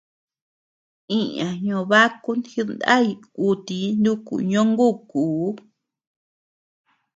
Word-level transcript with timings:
Iña 1.19 1.47
ñobákun 1.65 2.39
jidnay 2.51 3.07
kuti 3.35 3.79
nuku 4.03 4.35
ñongukuu. 4.51 5.43